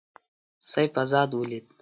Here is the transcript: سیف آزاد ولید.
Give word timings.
سیف 0.71 0.93
آزاد 1.03 1.31
ولید. 1.33 1.65